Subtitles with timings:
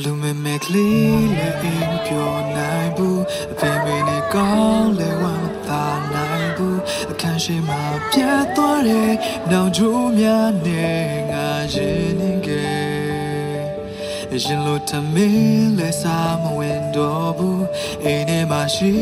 [0.00, 5.84] လူမဲမဲကလေးလည်းအင်းပြောနိုင်ဘူးအဖေမေနဲ့ကောင်းလည်းဝမ်းသာ
[6.14, 6.80] နိုင်ဘူး
[7.10, 7.76] အခန်းရှိမှ
[8.12, 9.12] ပြတ်သွားတဲ့
[9.50, 12.92] နောင်ကြိုးများနဲ့ငါရင်နေခဲ့
[14.44, 17.64] ရင်လို့တမင်းလဲစားမဝင် တော့ဘူး
[18.04, 18.92] အိမ်ထဲမှာရှိ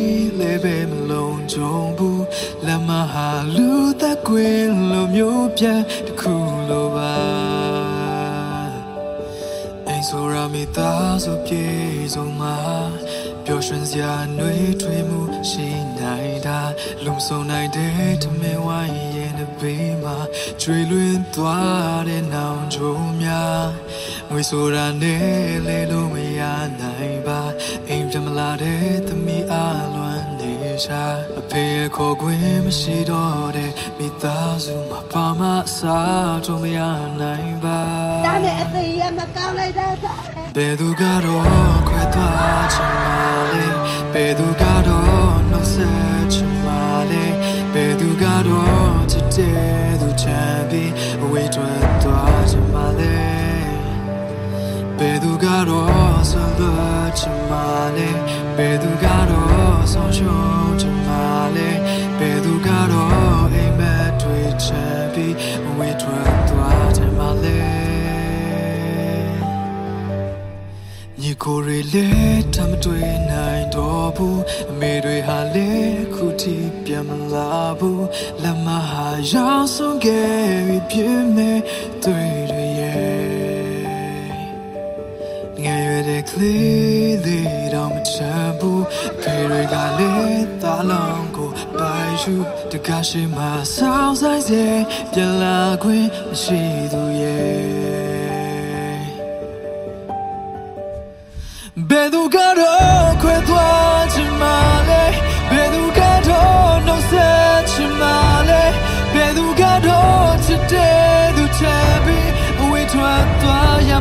[0.41, 2.25] လဲပဲမလုံးကြုံဘူး
[2.67, 3.69] လက်မဟာလူ
[4.01, 6.35] သက်ကွင်းလိုမျိုးပြန်တစ်ခု
[6.69, 7.15] လိုပါ
[9.87, 11.67] အိမ်ဆိုရမိသားစုပြေ
[12.15, 13.20] ဆုံးမှာပျော်
[13.51, 15.69] ရွှင်စရာနှွေးထွေးမှုရှိ
[15.99, 16.61] နိုင်တာ
[17.05, 20.17] လုံဆုံနိုင်တဲ့ထမင်းဝိုင်းရဲ့နှဘေးမှာ
[20.63, 23.67] ကျွေလွင်သွားတဲ့နောင်ကြုံများ
[24.31, 25.25] ငွေဆိုတာနဲ့
[25.67, 26.41] လဲလို့မရ
[26.81, 27.41] နိုင်ပါ
[27.89, 29.55] အိမ်ပြန်မလာတဲ့သမီးအ
[29.95, 30.53] လွမ်းနေ
[30.85, 31.05] ရှာ
[31.39, 36.79] အဖေရဲ့ခေါ်ခွင့်မရှိတော့တဲ့မိသားစုမှာဘာမှအစားထုံးမရ
[37.21, 37.81] နိုင်ပါ
[38.27, 40.15] တားနဲ့အသေးရမကောင်းလိုက်တာတာ
[40.57, 41.45] ဘယ်သူကတော့
[41.89, 43.30] ခွဲသွားချင်ပါလေ
[44.15, 47.25] ဘယ်သူကတော့နှုတ်ဆက်ချင်ပါလေ
[47.73, 53.17] ဘယ်သူကတော့ချစ်တဲ့သူချမ်းပြီးအဝေးထွက်သွားချင်ပါလေ
[54.99, 57.67] ဘယ်သူကတော့ဆွမ်းသွားချင်ပါ
[57.97, 58.09] လေ
[58.57, 61.40] ဘယ်သူကတော့ဆုံးရှုံးချင်ပါ
[71.31, 78.07] ညီကိုတွေလည်းတမတွေ့နိုင်တော့ဘူးအမေတွေဟာလည်းခုထိပြန်မလာဘူး
[78.43, 81.61] လက်မဟာရောက်ဆုံးခဲ့ပြီးပြင်းမဲ့
[82.05, 83.31] တွေ့တွေရဲ့
[85.63, 88.85] ငယ်ရွယ်တဲ့ကလေးလေးတော့မချမ်းဘူး
[89.21, 92.35] ဖေတွေကလည်းတာလောင်ကိုပိုင်ယူ
[92.71, 93.45] တကားရှိမှ
[93.75, 94.65] ဆောင်းဆိုင်စေ
[95.13, 96.61] ပြန်လာခွင့်မရှိ
[96.93, 97.80] သူရဲ့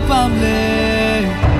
[0.08, 1.59] သွားရ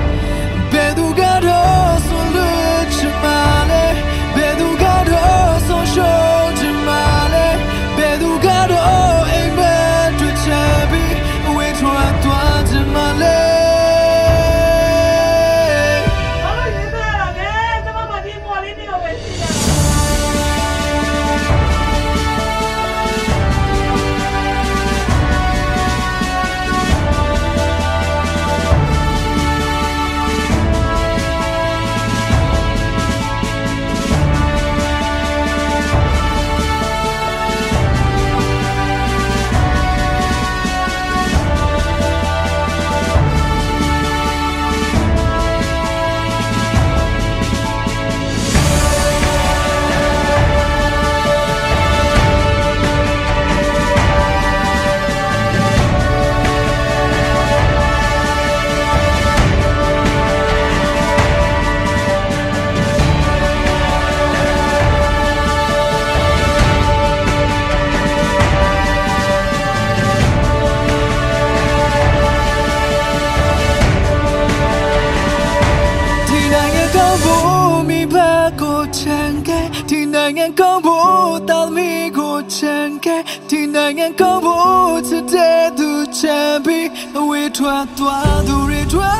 [84.20, 85.88] ကောင်းဖို့ချစ်တဲ့သူ
[86.18, 86.88] ချန်ပြီး
[87.18, 89.18] အဝေးထွက်သွားသူတွေထွက်